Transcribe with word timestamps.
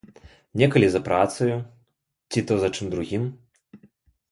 Некалі 0.61 0.87
за 0.93 1.01
працаю 1.07 1.59
ці 2.31 2.45
то 2.51 2.59
за 2.65 2.73
чым 2.75 2.85
другім. 2.97 3.31